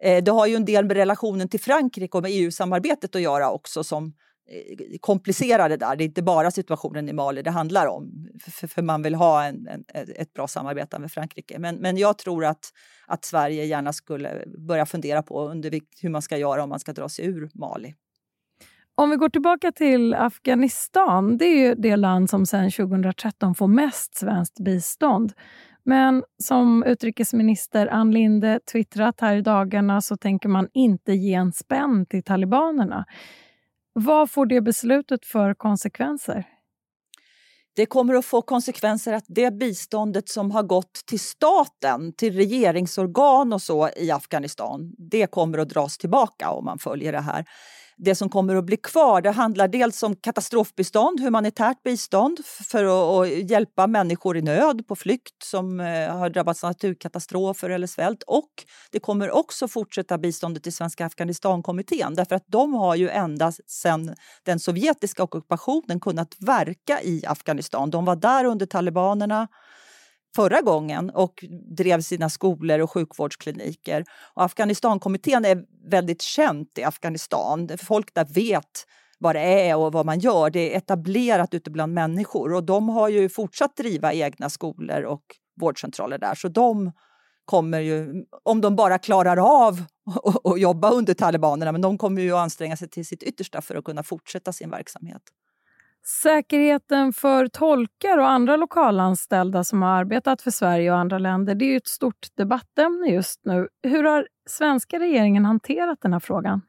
Eh, 0.00 0.24
det 0.24 0.30
har 0.30 0.46
ju 0.46 0.54
en 0.54 0.64
del 0.64 0.84
med 0.84 0.96
relationen 0.96 1.48
till 1.48 1.60
Frankrike 1.60 2.16
och 2.16 2.22
med 2.22 2.30
EU-samarbetet 2.34 3.14
att 3.14 3.22
göra 3.22 3.50
också 3.50 3.84
som 3.84 4.12
komplicera 4.48 4.98
komplicerade 5.00 5.76
där. 5.76 5.96
Det 5.96 6.04
är 6.04 6.06
inte 6.06 6.22
bara 6.22 6.50
situationen 6.50 7.08
i 7.08 7.12
Mali 7.12 7.42
det 7.42 7.50
handlar 7.50 7.86
om, 7.86 8.28
för, 8.40 8.66
för 8.66 8.82
man 8.82 9.02
vill 9.02 9.14
ha 9.14 9.44
en, 9.44 9.68
en, 9.68 9.84
ett 10.16 10.32
bra 10.32 10.46
samarbete 10.46 10.98
med 10.98 11.12
Frankrike. 11.12 11.58
Men, 11.58 11.76
men 11.76 11.96
jag 11.96 12.18
tror 12.18 12.44
att, 12.44 12.72
att 13.06 13.24
Sverige 13.24 13.64
gärna 13.64 13.92
skulle 13.92 14.44
börja 14.68 14.86
fundera 14.86 15.22
på 15.22 15.48
under 15.48 15.80
hur 16.02 16.08
man 16.08 16.22
ska 16.22 16.36
göra 16.36 16.62
om 16.62 16.68
man 16.68 16.80
ska 16.80 16.92
dra 16.92 17.08
sig 17.08 17.26
ur 17.26 17.50
Mali. 17.54 17.94
Om 18.94 19.10
vi 19.10 19.16
går 19.16 19.28
tillbaka 19.28 19.72
till 19.72 20.14
Afghanistan, 20.14 21.38
det 21.38 21.44
är 21.44 21.68
ju 21.68 21.74
det 21.74 21.96
land 21.96 22.30
som 22.30 22.46
sedan 22.46 22.70
2013 22.70 23.54
får 23.54 23.68
mest 23.68 24.16
svenskt 24.16 24.60
bistånd. 24.60 25.32
Men 25.84 26.24
som 26.42 26.84
utrikesminister 26.84 27.86
Ann 27.86 28.10
Linde 28.10 28.60
twittrat 28.72 29.20
här 29.20 29.36
i 29.36 29.42
dagarna 29.42 30.00
så 30.00 30.16
tänker 30.16 30.48
man 30.48 30.68
inte 30.74 31.12
ge 31.12 31.34
en 31.34 31.52
spänn 31.52 32.06
till 32.06 32.22
talibanerna. 32.22 33.04
Vad 34.00 34.30
får 34.30 34.46
det 34.46 34.60
beslutet 34.60 35.26
för 35.26 35.54
konsekvenser? 35.54 36.46
Det 37.76 37.86
kommer 37.86 38.14
att 38.14 38.24
få 38.24 38.42
konsekvenser 38.42 39.12
att 39.12 39.24
det 39.28 39.50
biståndet 39.50 40.28
som 40.28 40.50
har 40.50 40.62
gått 40.62 40.92
till 41.06 41.20
staten, 41.20 42.12
till 42.12 42.34
regeringsorgan 42.36 43.52
och 43.52 43.62
så 43.62 43.90
i 43.96 44.10
Afghanistan, 44.10 44.94
det 44.98 45.26
kommer 45.26 45.58
att 45.58 45.68
dras 45.68 45.98
tillbaka 45.98 46.50
om 46.50 46.64
man 46.64 46.78
följer 46.78 47.12
det 47.12 47.20
här 47.20 47.44
det 47.98 48.14
som 48.14 48.28
kommer 48.28 48.56
att 48.56 48.64
bli 48.64 48.76
kvar 48.76 49.20
det 49.20 49.30
handlar 49.30 49.68
dels 49.68 50.02
om 50.02 50.16
katastrofbistånd, 50.16 51.20
humanitärt 51.20 51.82
bistånd 51.82 52.38
för 52.44 52.84
att, 53.22 53.50
hjälpa 53.50 53.86
människor 53.86 54.36
i 54.36 54.42
nöd 54.42 54.86
på 54.88 54.96
flykt 54.96 55.42
som 55.42 55.80
eh, 55.80 56.16
har 56.16 56.30
drabbats 56.30 56.64
av 56.64 56.70
naturkatastrofer 56.70 57.70
eller 57.70 57.86
svält. 57.86 58.22
Och 58.22 58.50
det 58.90 59.00
kommer 59.00 59.30
också 59.30 59.68
fortsätta 59.68 60.18
biståndet 60.18 60.62
till 60.62 60.72
Svenska 60.72 61.06
Afghanistankommittén 61.06 62.14
därför 62.14 62.34
att 62.34 62.46
de 62.46 62.74
har 62.74 62.94
ju 62.94 63.08
ända 63.08 63.52
sedan 63.66 64.14
den 64.42 64.60
sovjetiska 64.60 65.22
ockupationen 65.22 66.00
kunnat 66.00 66.36
verka 66.38 67.02
i 67.02 67.26
Afghanistan. 67.26 67.90
De 67.90 68.04
var 68.04 68.16
där 68.16 68.44
under 68.44 68.66
talibanerna 68.66 69.48
förra 70.36 70.60
gången 70.60 71.10
och 71.10 71.44
drev 71.76 72.00
sina 72.00 72.30
skolor 72.30 72.80
och 72.80 72.90
sjukvårdskliniker. 72.90 74.04
Och 74.34 74.44
Afghanistankommittén 74.44 75.44
är 75.44 75.64
väldigt 75.90 76.22
känt 76.22 76.78
i 76.78 76.84
Afghanistan. 76.84 77.68
Folk 77.78 78.14
där 78.14 78.24
vet 78.24 78.84
vad 79.18 79.34
det 79.34 79.68
är 79.68 79.76
och 79.76 79.92
vad 79.92 80.06
man 80.06 80.18
gör. 80.18 80.50
Det 80.50 80.74
är 80.74 80.78
etablerat 80.78 81.54
ute 81.54 81.70
bland 81.70 81.94
människor 81.94 82.54
och 82.54 82.64
de 82.64 82.88
har 82.88 83.08
ju 83.08 83.28
fortsatt 83.28 83.76
driva 83.76 84.12
egna 84.12 84.50
skolor 84.50 85.02
och 85.02 85.22
vårdcentraler 85.60 86.18
där. 86.18 86.34
Så 86.34 86.48
de 86.48 86.92
kommer 87.44 87.80
ju, 87.80 88.24
om 88.42 88.60
de 88.60 88.76
bara 88.76 88.98
klarar 88.98 89.66
av 89.66 89.82
att 90.44 90.60
jobba 90.60 90.90
under 90.90 91.14
talibanerna, 91.14 91.72
men 91.72 91.80
de 91.80 91.98
kommer 91.98 92.22
ju 92.22 92.32
att 92.32 92.38
anstränga 92.38 92.76
sig 92.76 92.88
till 92.88 93.06
sitt 93.06 93.22
yttersta 93.22 93.62
för 93.62 93.74
att 93.74 93.84
kunna 93.84 94.02
fortsätta 94.02 94.52
sin 94.52 94.70
verksamhet. 94.70 95.22
Säkerheten 96.08 97.12
för 97.12 97.46
tolkar 97.46 98.18
och 98.18 98.28
andra 98.28 98.56
lokalanställda 98.56 99.64
som 99.64 99.82
har 99.82 99.90
arbetat 99.90 100.42
för 100.42 100.50
Sverige 100.50 100.92
och 100.92 100.98
andra 100.98 101.18
länder, 101.18 101.54
det 101.54 101.64
är 101.64 101.76
ett 101.76 101.88
stort 101.88 102.26
debattämne 102.34 103.06
just 103.06 103.40
nu. 103.44 103.68
Hur 103.82 104.04
har 104.04 104.28
svenska 104.48 104.98
regeringen 104.98 105.44
hanterat 105.44 105.98
den 106.02 106.12
här 106.12 106.20
frågan? 106.20 106.62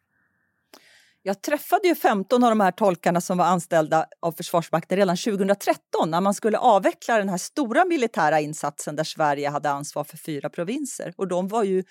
Jag 1.21 1.41
träffade 1.41 1.87
ju 1.87 1.95
15 1.95 2.43
av 2.43 2.49
de 2.49 2.59
här 2.59 2.71
tolkarna 2.71 3.21
som 3.21 3.37
var 3.37 3.45
anställda 3.45 4.05
av 4.19 4.31
Försvarsmakten 4.31 4.97
redan 4.97 5.17
2013 5.17 6.11
när 6.11 6.21
man 6.21 6.33
skulle 6.33 6.57
avveckla 6.57 7.17
den 7.17 7.29
här 7.29 7.37
stora 7.37 7.85
militära 7.85 8.39
insatsen 8.39 8.95
där 8.95 9.03
Sverige 9.03 9.49
hade 9.49 9.69
ansvar 9.69 10.03
för 10.03 10.17
fyra 10.17 10.49
provinser. 10.49 11.13
Och 11.17 11.27
de 11.27 11.47
var 11.47 11.63
ju 11.63 11.83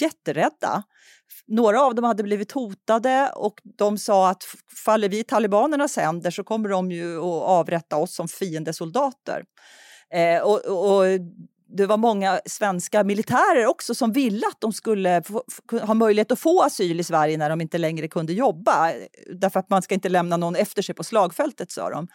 jätterädda. 0.00 0.82
Några 1.46 1.82
av 1.82 1.94
dem 1.94 2.04
hade 2.04 2.22
blivit 2.22 2.52
hotade 2.52 3.32
och 3.36 3.60
de 3.78 3.98
sa 3.98 4.30
att 4.30 4.44
faller 4.84 5.08
vi 5.08 5.18
i 5.18 5.24
talibanernas 5.24 5.96
händer 5.96 6.30
så 6.30 6.44
kommer 6.44 6.68
de 6.68 6.90
ju 6.90 7.18
att 7.18 7.42
avrätta 7.42 7.96
oss 7.96 8.14
som 8.14 8.28
fiendesoldater. 8.28 9.44
Eh, 10.14 10.42
och, 10.42 10.60
och, 10.66 11.04
det 11.76 11.86
var 11.86 11.96
många 11.96 12.40
svenska 12.46 13.04
militärer 13.04 13.66
också 13.66 13.94
som 13.94 14.12
ville 14.12 14.46
att 14.46 14.60
de 14.60 14.72
skulle 14.72 15.22
få, 15.22 15.44
ha 15.82 15.94
möjlighet 15.94 16.32
att 16.32 16.38
få 16.38 16.62
asyl 16.62 17.00
i 17.00 17.04
Sverige 17.04 17.36
när 17.36 17.50
de 17.50 17.60
inte 17.60 17.78
längre 17.78 18.08
kunde 18.08 18.32
jobba. 18.32 18.90
Eh, 18.90 18.96
därför 19.34 19.60
att 19.60 19.70
man 19.70 19.82
ska 19.82 19.94
inte 19.94 20.08
lämna 20.08 20.36
någon 20.36 20.56
efter 20.56 20.82
sig 20.82 20.94
på 20.94 21.04
slagfältet, 21.04 21.70
sa 21.70 21.90
de. 21.90 22.08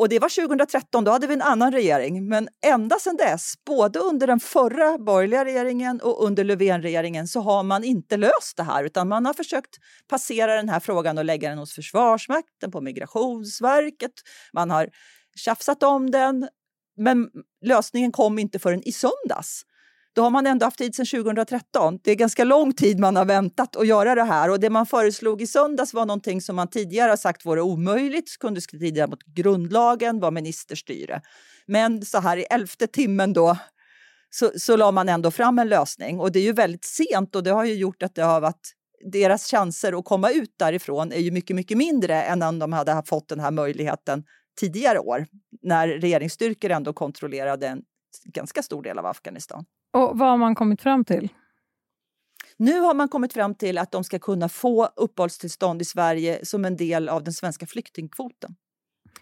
Och 0.00 0.08
det 0.08 0.18
var 0.18 0.46
2013, 0.46 1.04
då 1.04 1.10
hade 1.10 1.26
vi 1.26 1.34
en 1.34 1.42
annan 1.42 1.72
regering. 1.72 2.28
Men 2.28 2.48
ända 2.66 2.98
sedan 2.98 3.16
dess, 3.16 3.54
både 3.66 3.98
under 3.98 4.26
den 4.26 4.40
förra 4.40 4.98
borgerliga 4.98 5.44
regeringen 5.44 6.00
och 6.00 6.24
under 6.24 6.44
Löfvenregeringen 6.44 7.28
så 7.28 7.40
har 7.40 7.62
man 7.62 7.84
inte 7.84 8.16
löst 8.16 8.56
det 8.56 8.62
här 8.62 8.84
utan 8.84 9.08
man 9.08 9.26
har 9.26 9.34
försökt 9.34 9.76
passera 10.08 10.56
den 10.56 10.68
här 10.68 10.80
frågan 10.80 11.18
och 11.18 11.24
lägga 11.24 11.48
den 11.48 11.58
hos 11.58 11.74
Försvarsmakten, 11.74 12.70
på 12.70 12.80
Migrationsverket. 12.80 14.12
Man 14.52 14.70
har 14.70 14.88
tjafsat 15.36 15.82
om 15.82 16.10
den, 16.10 16.48
men 16.96 17.28
lösningen 17.64 18.12
kom 18.12 18.38
inte 18.38 18.58
förrän 18.58 18.88
i 18.88 18.92
söndags. 18.92 19.62
Då 20.12 20.22
har 20.22 20.30
man 20.30 20.46
ändå 20.46 20.66
haft 20.66 20.78
tid 20.78 20.94
sedan 20.94 21.06
2013. 21.06 21.98
Det 22.02 22.10
är 22.10 22.14
ganska 22.14 22.44
lång 22.44 22.72
tid 22.72 22.98
man 22.98 23.16
har 23.16 23.24
väntat 23.24 23.76
att 23.76 23.86
göra 23.86 24.14
det 24.14 24.24
här. 24.24 24.50
Och 24.50 24.60
det 24.60 24.70
man 24.70 24.86
föreslog 24.86 25.42
i 25.42 25.46
söndags 25.46 25.94
var 25.94 26.06
någonting 26.06 26.40
som 26.40 26.56
man 26.56 26.68
tidigare 26.68 27.10
har 27.10 27.16
sagt 27.16 27.46
vore 27.46 27.62
omöjligt, 27.62 28.38
kunde 28.40 28.60
strida 28.60 29.06
mot 29.06 29.22
grundlagen, 29.24 30.20
var 30.20 30.30
ministerstyre. 30.30 31.22
Men 31.66 32.02
så 32.04 32.20
här 32.20 32.36
i 32.36 32.42
elfte 32.42 32.86
timmen 32.86 33.32
då 33.32 33.56
så, 34.30 34.50
så 34.56 34.76
la 34.76 34.92
man 34.92 35.08
ändå 35.08 35.30
fram 35.30 35.58
en 35.58 35.68
lösning. 35.68 36.20
Och 36.20 36.32
det 36.32 36.38
är 36.38 36.44
ju 36.44 36.52
väldigt 36.52 36.84
sent 36.84 37.36
och 37.36 37.42
det 37.42 37.50
har 37.50 37.64
ju 37.64 37.74
gjort 37.74 38.02
att 38.02 38.14
det 38.14 38.22
har 38.22 38.40
varit 38.40 38.74
deras 39.12 39.50
chanser 39.50 39.98
att 39.98 40.04
komma 40.04 40.30
ut 40.30 40.54
därifrån 40.58 41.12
är 41.12 41.18
ju 41.18 41.30
mycket, 41.30 41.56
mycket 41.56 41.78
mindre 41.78 42.22
än 42.22 42.42
om 42.42 42.58
de 42.58 42.72
hade 42.72 43.02
fått 43.06 43.28
den 43.28 43.40
här 43.40 43.50
möjligheten 43.50 44.24
tidigare 44.60 44.98
år 44.98 45.26
när 45.62 45.88
regeringsstyrkor 45.88 46.70
ändå 46.70 46.92
kontrollerade 46.92 47.68
en 47.68 47.82
ganska 48.24 48.62
stor 48.62 48.82
del 48.82 48.98
av 48.98 49.06
Afghanistan. 49.06 49.64
Och 49.92 50.18
Vad 50.18 50.28
har 50.28 50.36
man 50.36 50.54
kommit 50.54 50.82
fram 50.82 51.04
till? 51.04 51.28
Nu 52.56 52.80
har 52.80 52.94
man 52.94 53.08
kommit 53.08 53.32
fram 53.32 53.54
till 53.54 53.78
att 53.78 53.92
de 53.92 54.04
ska 54.04 54.18
kunna 54.18 54.48
få 54.48 54.88
uppehållstillstånd 54.96 55.82
i 55.82 55.84
Sverige 55.84 56.44
som 56.44 56.64
en 56.64 56.76
del 56.76 57.08
av 57.08 57.24
den 57.24 57.32
svenska 57.32 57.66
flyktingkvoten. 57.66 58.54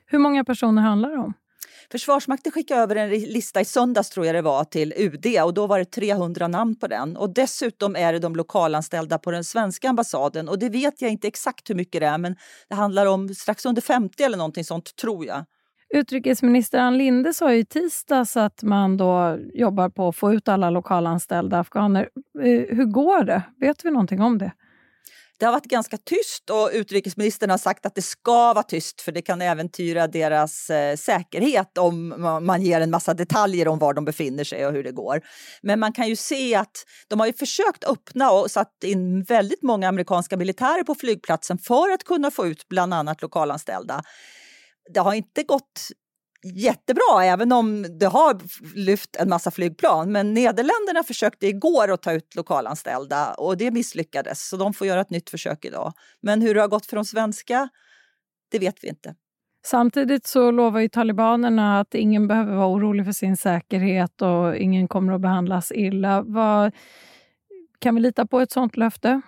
Hur 0.06 0.18
många 0.18 0.44
personer 0.44 0.82
handlar 0.82 1.10
det 1.10 1.18
om? 1.18 1.32
Försvarsmakten 1.92 2.52
skickade 2.52 2.80
över 2.80 2.96
en 2.96 3.10
lista 3.10 3.60
i 3.60 3.64
söndags 3.64 4.10
tror 4.10 4.26
jag 4.26 4.34
det 4.34 4.42
var 4.42 4.64
till 4.64 4.94
UD 4.96 5.26
och 5.44 5.54
då 5.54 5.66
var 5.66 5.78
det 5.78 5.84
300 5.84 6.48
namn 6.48 6.76
på 6.76 6.86
den. 6.86 7.16
Och 7.16 7.34
dessutom 7.34 7.96
är 7.96 8.12
det 8.12 8.18
de 8.18 8.36
lokalanställda 8.36 9.18
på 9.18 9.30
den 9.30 9.44
svenska 9.44 9.88
ambassaden 9.88 10.48
och 10.48 10.58
det 10.58 10.68
vet 10.68 11.02
jag 11.02 11.10
inte 11.10 11.28
exakt 11.28 11.70
hur 11.70 11.74
mycket 11.74 12.00
det 12.00 12.06
är 12.06 12.18
men 12.18 12.36
det 12.68 12.74
handlar 12.74 13.06
om 13.06 13.34
strax 13.34 13.66
under 13.66 13.82
50 13.82 14.22
eller 14.22 14.36
någonting 14.36 14.64
sånt 14.64 14.96
tror 14.96 15.26
jag. 15.26 15.44
Utrikesminister 15.94 16.78
Ann 16.78 16.98
Linde 16.98 17.34
sa 17.34 17.52
i 17.52 17.64
tisdags 17.64 18.36
att 18.36 18.62
man 18.62 18.96
då 18.96 19.38
jobbar 19.54 19.88
på 19.88 20.08
att 20.08 20.16
få 20.16 20.32
ut 20.32 20.48
alla 20.48 20.70
lokalanställda 20.70 21.58
afghaner. 21.58 22.08
Eh, 22.42 22.76
hur 22.76 22.84
går 22.84 23.24
det? 23.24 23.42
Vet 23.60 23.84
vi 23.84 23.90
någonting 23.90 24.20
om 24.20 24.38
det? 24.38 24.52
Det 25.38 25.44
har 25.44 25.52
varit 25.52 25.64
ganska 25.64 25.96
tyst 25.96 26.50
och 26.50 26.70
utrikesministern 26.72 27.50
har 27.50 27.58
sagt 27.58 27.86
att 27.86 27.94
det 27.94 28.02
ska 28.02 28.52
vara 28.54 28.62
tyst 28.62 29.00
för 29.00 29.12
det 29.12 29.22
kan 29.22 29.42
äventyra 29.42 30.06
deras 30.06 30.70
eh, 30.70 30.96
säkerhet 30.96 31.78
om 31.78 32.08
man 32.42 32.62
ger 32.62 32.80
en 32.80 32.90
massa 32.90 33.14
detaljer 33.14 33.68
om 33.68 33.78
var 33.78 33.94
de 33.94 34.04
befinner 34.04 34.44
sig 34.44 34.66
och 34.66 34.72
hur 34.72 34.84
det 34.84 34.92
går. 34.92 35.20
Men 35.62 35.80
man 35.80 35.92
kan 35.92 36.08
ju 36.08 36.16
se 36.16 36.54
att 36.54 36.84
de 37.08 37.20
har 37.20 37.26
ju 37.26 37.32
försökt 37.32 37.84
öppna 37.84 38.30
och 38.30 38.50
satt 38.50 38.84
in 38.84 39.22
väldigt 39.22 39.62
många 39.62 39.88
amerikanska 39.88 40.36
militärer 40.36 40.84
på 40.84 40.94
flygplatsen 40.94 41.58
för 41.58 41.90
att 41.94 42.04
kunna 42.04 42.30
få 42.30 42.46
ut 42.46 42.68
bland 42.68 42.94
annat 42.94 43.22
lokalanställda 43.22 44.02
det 44.94 45.00
har 45.00 45.14
inte 45.14 45.42
gått 45.42 45.88
jättebra, 46.42 47.24
även 47.24 47.52
om 47.52 47.98
det 47.98 48.06
har 48.06 48.38
lyft 48.76 49.16
en 49.16 49.28
massa 49.28 49.50
flygplan. 49.50 50.12
Men 50.12 50.34
Nederländerna 50.34 51.02
försökte 51.06 51.46
igår 51.46 51.92
att 51.92 52.02
ta 52.02 52.12
ut 52.12 52.34
lokalanställda 52.34 53.34
och 53.34 53.56
det 53.56 53.70
misslyckades, 53.70 54.48
så 54.48 54.56
de 54.56 54.74
får 54.74 54.86
göra 54.86 55.00
ett 55.00 55.10
nytt 55.10 55.30
försök 55.30 55.64
idag. 55.64 55.92
Men 56.20 56.42
hur 56.42 56.54
det 56.54 56.60
har 56.60 56.68
gått 56.68 56.86
för 56.86 56.96
de 56.96 57.04
svenska, 57.04 57.68
det 58.50 58.58
vet 58.58 58.84
vi 58.84 58.88
inte. 58.88 59.14
Samtidigt 59.66 60.26
så 60.26 60.50
lovar 60.50 60.80
ju 60.80 60.88
talibanerna 60.88 61.80
att 61.80 61.94
ingen 61.94 62.28
behöver 62.28 62.54
vara 62.54 62.68
orolig 62.68 63.04
för 63.04 63.12
sin 63.12 63.36
säkerhet 63.36 64.22
och 64.22 64.56
ingen 64.56 64.88
kommer 64.88 65.12
att 65.12 65.20
behandlas 65.20 65.72
illa. 65.72 66.22
Vad, 66.22 66.72
kan 67.78 67.94
vi 67.94 68.00
lita 68.00 68.26
på 68.26 68.40
ett 68.40 68.52
sånt 68.52 68.76
löfte? 68.76 69.20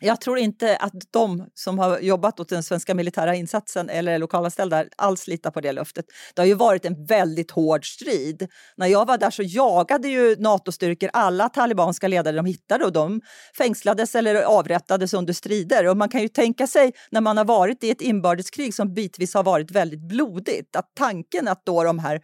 Jag 0.00 0.20
tror 0.20 0.38
inte 0.38 0.76
att 0.76 0.92
de 1.10 1.46
som 1.54 1.78
har 1.78 1.98
jobbat 1.98 2.40
åt 2.40 2.48
den 2.48 2.62
svenska 2.62 2.94
militära 2.94 3.34
insatsen 3.34 3.90
eller 3.90 4.18
lokalanställda 4.18 4.84
alls 4.96 5.26
litar 5.26 5.50
på 5.50 5.60
det 5.60 5.72
löftet. 5.72 6.04
Det 6.34 6.40
har 6.40 6.46
ju 6.46 6.54
varit 6.54 6.84
en 6.84 7.06
väldigt 7.06 7.50
hård 7.50 7.86
strid. 7.94 8.48
När 8.76 8.86
jag 8.86 9.06
var 9.06 9.18
där 9.18 9.30
så 9.30 9.42
jagade 9.42 10.08
ju 10.08 10.36
NATO-styrkor 10.38 11.10
alla 11.12 11.48
talibanska 11.48 12.08
ledare 12.08 12.36
de 12.36 12.46
hittade 12.46 12.84
och 12.84 12.92
de 12.92 13.20
fängslades 13.58 14.14
eller 14.14 14.42
avrättades 14.42 15.14
under 15.14 15.32
strider. 15.32 15.86
Och 15.86 15.96
man 15.96 16.08
kan 16.08 16.22
ju 16.22 16.28
tänka 16.28 16.66
sig 16.66 16.92
när 17.10 17.20
man 17.20 17.36
har 17.36 17.44
varit 17.44 17.84
i 17.84 17.90
ett 17.90 18.00
inbördeskrig 18.00 18.74
som 18.74 18.94
bitvis 18.94 19.34
har 19.34 19.42
varit 19.42 19.70
väldigt 19.70 20.08
blodigt, 20.08 20.76
att 20.76 20.90
tanken 20.94 21.48
att 21.48 21.66
då 21.66 21.84
de 21.84 21.98
här 21.98 22.20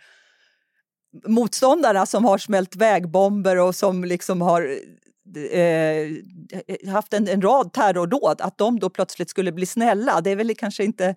motståndarna 1.26 2.07
som 2.07 2.25
har 2.25 2.38
smält 2.38 2.76
vägbomber 2.76 3.57
och 3.57 3.75
som 3.75 4.04
liksom 4.04 4.40
har 4.40 4.78
eh, 5.52 6.93
haft 6.93 7.14
en, 7.14 7.28
en 7.28 7.43
rad 7.43 7.73
terrordåd, 7.73 8.40
att 8.40 8.59
de 8.59 8.81
då 8.81 8.90
plötsligt 8.90 9.31
skulle 9.31 9.52
bli 9.52 9.66
snälla. 9.66 10.21
Det 10.21 10.31
är 10.31 10.37
väl 10.37 10.54
kanske 10.57 10.85
inte 10.85 11.14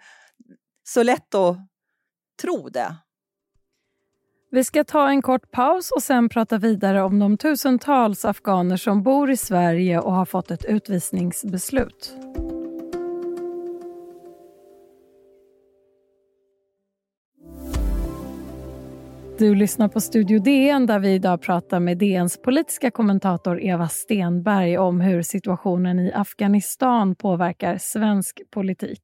så 0.83 1.03
lätt 1.03 1.35
att 1.35 1.57
tro 2.41 2.69
det. 2.69 2.95
Vi 4.51 4.63
ska 4.63 4.83
ta 4.83 5.09
en 5.09 5.21
kort 5.21 5.51
paus 5.51 5.91
och 5.91 6.03
sen 6.03 6.29
prata 6.29 6.57
vidare 6.57 7.03
om 7.03 7.19
de 7.19 7.37
tusentals 7.37 8.25
afghaner 8.25 8.77
som 8.77 9.03
bor 9.03 9.31
i 9.31 9.37
Sverige 9.37 9.99
och 9.99 10.13
har 10.13 10.25
fått 10.25 10.51
ett 10.51 10.65
utvisningsbeslut. 10.65 12.13
Du 19.39 19.55
lyssnar 19.55 19.87
på 19.87 20.01
Studio 20.01 20.39
DN 20.39 20.85
där 20.85 20.99
vi 20.99 21.13
idag 21.13 21.41
pratar 21.41 21.79
med 21.79 21.97
DNs 21.97 22.41
politiska 22.41 22.91
kommentator 22.91 23.61
Eva 23.61 23.87
Stenberg 23.87 24.77
om 24.77 25.01
hur 25.01 25.21
situationen 25.21 25.99
i 25.99 26.11
Afghanistan 26.13 27.15
påverkar 27.15 27.77
svensk 27.77 28.41
politik. 28.51 29.01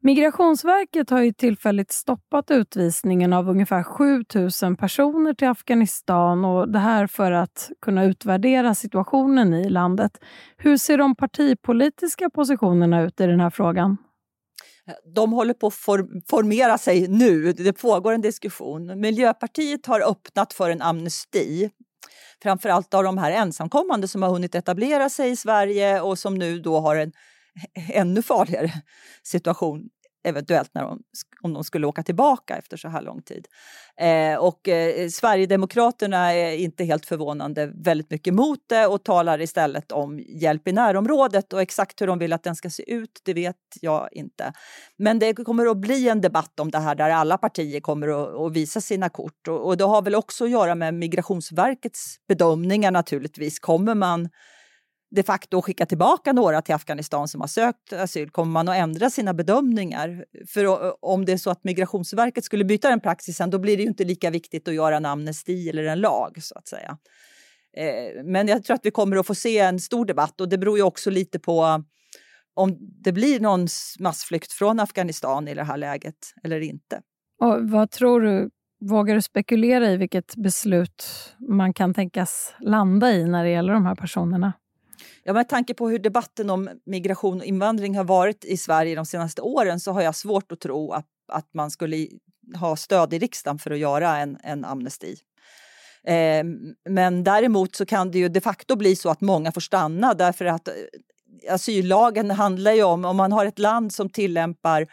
Migrationsverket 0.00 1.10
har 1.10 1.22
ju 1.22 1.32
tillfälligt 1.32 1.92
stoppat 1.92 2.50
utvisningen 2.50 3.32
av 3.32 3.48
ungefär 3.48 3.82
7 3.82 4.24
000 4.62 4.76
personer 4.76 5.34
till 5.34 5.48
Afghanistan 5.48 6.44
och 6.44 6.68
det 6.68 6.78
här 6.78 7.06
för 7.06 7.32
att 7.32 7.70
kunna 7.82 8.04
utvärdera 8.04 8.74
situationen 8.74 9.54
i 9.54 9.68
landet. 9.68 10.12
Hur 10.56 10.76
ser 10.76 10.98
de 10.98 11.14
partipolitiska 11.14 12.30
positionerna 12.30 13.02
ut 13.02 13.20
i 13.20 13.26
den 13.26 13.40
här 13.40 13.50
frågan? 13.50 13.96
De 15.14 15.32
håller 15.32 15.54
på 15.54 15.66
att 15.66 15.74
formera 16.30 16.78
sig 16.78 17.08
nu. 17.08 17.52
Det 17.52 17.72
pågår 17.72 18.12
en 18.12 18.20
diskussion. 18.20 19.00
Miljöpartiet 19.00 19.86
har 19.86 20.00
öppnat 20.10 20.52
för 20.52 20.70
en 20.70 20.82
amnesti. 20.82 21.70
Framförallt 22.42 22.94
av 22.94 23.04
de 23.04 23.18
här 23.18 23.30
ensamkommande 23.30 24.08
som 24.08 24.22
har 24.22 24.30
hunnit 24.30 24.54
etablera 24.54 25.10
sig 25.10 25.30
i 25.30 25.36
Sverige 25.36 26.00
och 26.00 26.18
som 26.18 26.34
nu 26.34 26.58
då 26.58 26.80
har 26.80 26.96
en 26.96 27.12
ännu 27.88 28.22
farligare 28.22 28.72
situation 29.22 29.88
eventuellt 30.24 30.70
när 30.74 30.82
de, 30.82 31.02
om 31.42 31.52
de 31.52 31.64
skulle 31.64 31.86
åka 31.86 32.02
tillbaka 32.02 32.56
efter 32.56 32.76
så 32.76 32.88
här 32.88 33.02
lång 33.02 33.22
tid. 33.22 33.46
Eh, 34.00 34.38
och 34.38 34.68
eh, 34.68 35.08
Sverigedemokraterna 35.08 36.34
är 36.34 36.56
inte 36.56 36.84
helt 36.84 37.06
förvånande 37.06 37.72
väldigt 37.74 38.10
mycket 38.10 38.32
emot 38.32 38.58
det 38.68 38.86
och 38.86 39.04
talar 39.04 39.40
istället 39.40 39.92
om 39.92 40.18
hjälp 40.18 40.68
i 40.68 40.72
närområdet 40.72 41.52
och 41.52 41.62
exakt 41.62 42.00
hur 42.00 42.06
de 42.06 42.18
vill 42.18 42.32
att 42.32 42.42
den 42.42 42.56
ska 42.56 42.70
se 42.70 42.92
ut, 42.92 43.20
det 43.24 43.34
vet 43.34 43.56
jag 43.80 44.08
inte. 44.12 44.52
Men 44.96 45.18
det 45.18 45.34
kommer 45.34 45.66
att 45.66 45.76
bli 45.76 46.08
en 46.08 46.20
debatt 46.20 46.60
om 46.60 46.70
det 46.70 46.78
här 46.78 46.94
där 46.94 47.10
alla 47.10 47.38
partier 47.38 47.80
kommer 47.80 48.08
att, 48.08 48.40
att 48.40 48.52
visa 48.52 48.80
sina 48.80 49.08
kort 49.08 49.48
och, 49.48 49.66
och 49.66 49.76
det 49.76 49.84
har 49.84 50.02
väl 50.02 50.14
också 50.14 50.44
att 50.44 50.50
göra 50.50 50.74
med 50.74 50.94
Migrationsverkets 50.94 52.16
bedömningar 52.28 52.90
naturligtvis. 52.90 53.58
Kommer 53.58 53.94
man 53.94 54.28
de 55.10 55.22
facto 55.22 55.62
skicka 55.62 55.86
tillbaka 55.86 56.32
några 56.32 56.62
till 56.62 56.74
Afghanistan 56.74 57.28
som 57.28 57.40
har 57.40 57.48
sökt 57.48 57.92
asyl? 57.92 58.30
Kommer 58.30 58.52
man 58.52 58.68
att 58.68 58.76
ändra 58.76 59.10
sina 59.10 59.34
bedömningar? 59.34 60.24
För 60.48 60.94
om 61.04 61.24
det 61.24 61.32
är 61.32 61.36
så 61.36 61.50
att 61.50 61.64
Migrationsverket 61.64 62.44
skulle 62.44 62.64
byta 62.64 62.88
den 62.90 63.00
praxisen 63.00 63.50
då 63.50 63.58
blir 63.58 63.76
det 63.76 63.82
ju 63.82 63.88
inte 63.88 64.04
lika 64.04 64.30
viktigt 64.30 64.68
att 64.68 64.74
göra 64.74 64.96
en 64.96 65.06
amnesti 65.06 65.68
eller 65.68 65.84
en 65.84 66.00
lag 66.00 66.42
så 66.42 66.58
att 66.58 66.68
säga. 66.68 66.98
Eh, 67.76 68.24
men 68.24 68.48
jag 68.48 68.64
tror 68.64 68.74
att 68.74 68.86
vi 68.86 68.90
kommer 68.90 69.16
att 69.16 69.26
få 69.26 69.34
se 69.34 69.58
en 69.58 69.80
stor 69.80 70.04
debatt 70.04 70.40
och 70.40 70.48
det 70.48 70.58
beror 70.58 70.78
ju 70.78 70.84
också 70.84 71.10
lite 71.10 71.38
på 71.38 71.64
eh, 71.64 71.78
om 72.54 72.76
det 72.80 73.12
blir 73.12 73.40
någon 73.40 73.66
massflykt 74.00 74.52
från 74.52 74.80
Afghanistan 74.80 75.48
i 75.48 75.54
det 75.54 75.64
här 75.64 75.76
läget 75.76 76.32
eller 76.44 76.60
inte. 76.60 77.00
Och 77.40 77.70
vad 77.70 77.90
tror 77.90 78.20
du, 78.20 78.50
vågar 78.80 79.14
du 79.14 79.22
spekulera 79.22 79.90
i 79.90 79.96
vilket 79.96 80.36
beslut 80.36 81.04
man 81.38 81.74
kan 81.74 81.94
tänkas 81.94 82.54
landa 82.60 83.12
i 83.12 83.24
när 83.24 83.44
det 83.44 83.50
gäller 83.50 83.72
de 83.72 83.86
här 83.86 83.94
personerna? 83.94 84.52
Ja, 85.24 85.32
med 85.32 85.48
tanke 85.48 85.74
på 85.74 85.88
hur 85.88 85.98
debatten 85.98 86.50
om 86.50 86.70
migration 86.86 87.40
och 87.40 87.44
invandring 87.44 87.96
har 87.96 88.04
varit 88.04 88.44
i 88.44 88.56
Sverige 88.56 88.94
de 88.94 89.06
senaste 89.06 89.42
åren 89.42 89.80
så 89.80 89.92
har 89.92 90.02
jag 90.02 90.14
svårt 90.14 90.52
att 90.52 90.60
tro 90.60 90.92
att, 90.92 91.06
att 91.32 91.54
man 91.54 91.70
skulle 91.70 92.06
ha 92.60 92.76
stöd 92.76 93.14
i 93.14 93.18
riksdagen 93.18 93.58
för 93.58 93.70
att 93.70 93.78
göra 93.78 94.16
en, 94.16 94.38
en 94.42 94.64
amnesti. 94.64 95.16
Eh, 96.04 96.44
men 96.88 97.24
däremot 97.24 97.74
så 97.74 97.86
kan 97.86 98.10
det 98.10 98.18
ju 98.18 98.28
de 98.28 98.40
facto 98.40 98.76
bli 98.76 98.96
så 98.96 99.10
att 99.10 99.20
många 99.20 99.52
får 99.52 99.60
stanna 99.60 100.14
därför 100.14 100.44
att 100.44 100.68
eh, 100.68 100.74
asyllagen 101.50 102.30
handlar 102.30 102.72
ju 102.72 102.82
om, 102.82 103.04
om 103.04 103.16
man 103.16 103.32
har 103.32 103.46
ett 103.46 103.58
land 103.58 103.92
som 103.92 104.10
tillämpar 104.10 104.86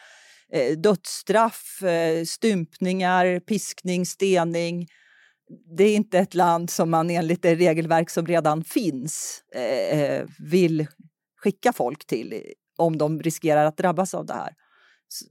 eh, 0.51 0.77
dödsstraff, 0.77 1.83
eh, 1.83 2.23
stympningar, 2.23 3.39
piskning, 3.39 4.05
stening. 4.05 4.87
Det 5.77 5.83
är 5.83 5.95
inte 5.95 6.19
ett 6.19 6.33
land 6.33 6.69
som 6.69 6.91
man 6.91 7.09
enligt 7.09 7.41
det 7.41 7.55
regelverk 7.55 8.09
som 8.09 8.25
redan 8.25 8.63
finns 8.63 9.43
eh, 9.55 9.99
eh 9.99 10.25
vill 10.39 10.87
skicka 11.37 11.73
folk 11.73 12.05
till 12.05 12.41
om 12.77 12.97
de 12.97 13.21
riskerar 13.21 13.65
att 13.65 13.77
drabbas 13.77 14.13
av 14.13 14.25
det 14.25 14.33
här. 14.33 14.53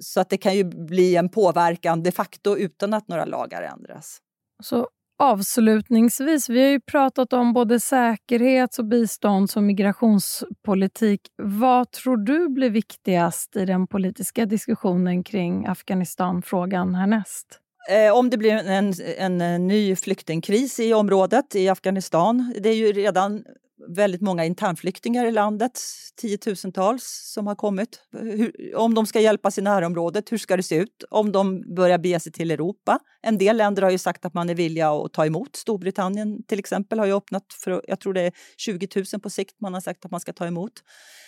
Så 0.00 0.21
att 0.21 0.30
det 0.30 0.37
kan 0.37 0.54
ju 0.54 0.64
bli 0.64 1.16
en 1.16 1.28
påverkan 1.28 2.02
de 2.02 2.12
facto 2.12 2.56
utan 2.56 2.94
att 2.94 3.09
några 3.09 3.25
lagar 3.25 3.62
ändras. 3.62 4.18
Så 4.62 4.88
Avslutningsvis, 5.18 6.49
vi 6.49 6.62
har 6.62 6.71
ju 6.71 6.80
pratat 6.80 7.33
om 7.33 7.52
både 7.52 7.80
säkerhets 7.80 8.78
och 8.78 8.85
bistånds 8.85 9.56
och 9.56 9.62
migrationspolitik. 9.62 11.21
Vad 11.42 11.90
tror 11.90 12.16
du 12.16 12.49
blir 12.49 12.71
viktigast 12.71 13.56
i 13.56 13.64
den 13.64 13.87
politiska 13.87 14.47
diskussionen 14.47 15.25
kring 15.25 15.66
Afghanistan-frågan 15.66 16.94
härnäst? 16.94 17.61
Eh, 17.88 18.17
om 18.17 18.31
det 18.31 18.37
blir 18.37 18.53
en, 18.53 18.95
en, 19.19 19.41
en, 19.41 19.67
ny 19.67 19.97
flyktingkris 19.97 20.81
i 20.81 20.95
området 20.95 21.55
i 21.55 21.69
Afghanistan. 21.69 22.55
Det 22.61 22.69
är 22.69 22.75
ju 22.75 22.93
redan 22.93 23.45
väldigt 23.88 24.21
många 24.21 24.45
internflyktingar 24.45 25.26
i 25.26 25.33
landet, 25.33 25.81
tiotusentals 26.21 27.04
som 27.35 27.47
har 27.47 27.54
kommit. 27.54 28.00
Hur, 28.12 28.76
om 28.76 28.95
de 28.95 29.07
ska 29.07 29.21
hjälpas 29.21 29.59
i 29.59 29.62
närområdet, 29.62 30.33
hur 30.33 30.38
ska 30.38 30.57
det 30.57 30.62
se 30.62 30.76
ut? 30.76 31.04
Om 31.11 31.33
de 31.33 31.75
börjar 31.75 31.99
bege 31.99 32.21
sig 32.21 32.33
till 32.33 32.50
Europa. 32.50 32.99
En 33.23 33.38
del 33.38 33.57
länder 33.57 33.83
har 33.83 33.90
ju 33.90 33.99
sagt 33.99 34.25
att 34.25 34.35
man 34.35 34.50
är 34.50 34.54
villiga 34.54 34.90
att 34.90 35.12
ta 35.12 35.26
emot. 35.26 35.57
Storbritannien 35.57 36.43
till 36.43 36.59
exempel 36.59 36.99
har 36.99 37.07
ju 37.07 37.16
öppnat 37.16 37.45
för, 37.64 37.83
jag 37.88 38.00
tror 38.00 38.14
det 38.14 38.21
är 38.21 38.33
20 38.57 38.88
000 39.12 39.21
på 39.21 39.31
sikt 39.31 39.61
man 39.61 39.75
har 39.75 39.81
sagt 39.81 40.04
att 40.04 40.11
man 40.11 40.21
ska 40.21 40.33
ta 40.33 40.47
emot. 40.47 40.73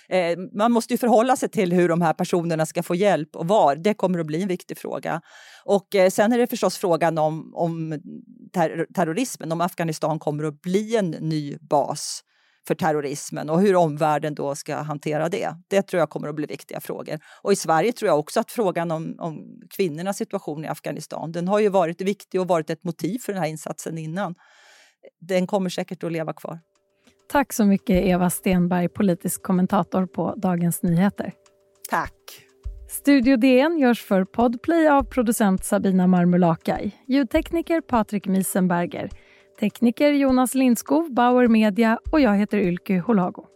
Eh, 0.08 0.38
man 0.52 0.72
måste 0.72 0.94
ju 0.94 0.98
förhålla 0.98 1.36
sig 1.36 1.48
till 1.48 1.72
hur 1.72 1.88
de 1.88 2.02
här 2.02 2.12
personerna 2.12 2.66
ska 2.66 2.82
få 2.82 2.94
hjälp 2.94 3.36
och 3.36 3.48
var. 3.48 3.76
Det 3.76 3.94
kommer 3.94 4.18
att 4.18 4.26
bli 4.26 4.42
en 4.42 4.48
viktig 4.48 4.78
fråga. 4.78 5.20
Och 5.64 5.94
eh, 5.94 6.10
sen 6.10 6.32
är 6.32 6.38
det 6.38 6.46
förstås 6.46 6.78
frågan 6.78 7.18
om, 7.18 7.54
om 7.54 8.00
ter 8.54 8.86
terrorismen, 8.94 9.52
om 9.52 9.60
Afghanistan 9.60 10.18
kommer 10.18 10.44
att 10.44 10.60
bli 10.60 10.96
en 10.96 11.10
ny 11.10 11.56
bas 11.60 12.22
för 12.66 12.74
terrorismen 12.74 13.50
och 13.50 13.60
hur 13.60 13.76
omvärlden 13.76 14.34
då 14.34 14.54
ska 14.54 14.76
hantera 14.76 15.28
det. 15.28 15.54
Det 15.68 15.82
tror 15.82 15.98
jag 16.00 16.10
kommer 16.10 16.28
att 16.28 16.34
bli 16.34 16.46
viktiga 16.46 16.80
frågor. 16.80 17.18
Och 17.42 17.52
i 17.52 17.56
Sverige 17.56 17.92
tror 17.92 18.08
jag 18.08 18.18
också 18.18 18.40
att 18.40 18.50
frågan 18.50 18.90
om, 18.90 19.16
om 19.18 19.60
kvinnornas 19.76 20.16
situation 20.16 20.64
i 20.64 20.68
Afghanistan, 20.68 21.32
den 21.32 21.48
har 21.48 21.58
ju 21.60 21.68
varit 21.68 22.00
viktig 22.00 22.40
och 22.40 22.48
varit 22.48 22.70
ett 22.70 22.84
motiv 22.84 23.18
för 23.18 23.32
den 23.32 23.42
här 23.42 23.48
insatsen 23.48 23.98
innan. 23.98 24.34
Den 25.20 25.46
kommer 25.46 25.70
säkert 25.70 26.04
att 26.04 26.12
leva 26.12 26.32
kvar. 26.32 26.60
Tack 27.28 27.52
så 27.52 27.64
mycket 27.64 28.04
Eva 28.04 28.30
Stenberg, 28.30 28.88
politisk 28.88 29.42
kommentator 29.42 30.06
på 30.06 30.34
Dagens 30.36 30.82
Nyheter. 30.82 31.32
Tack. 31.90 32.12
Studio 32.88 33.36
DN 33.36 33.78
görs 33.78 34.02
för 34.02 34.24
Podplay 34.24 34.88
av 34.88 35.02
producent 35.02 35.64
Sabina 35.64 36.06
Marmulakai, 36.06 36.90
ljudtekniker 37.06 37.80
Patrik 37.80 38.26
Miesenberger 38.26 39.10
Tekniker 39.60 40.12
Jonas 40.12 40.54
Lindskov, 40.54 41.12
Bauer 41.14 41.48
Media 41.48 41.98
och 42.10 42.20
jag 42.20 42.36
heter 42.36 42.58
Ylke 42.58 42.98
Holago. 42.98 43.55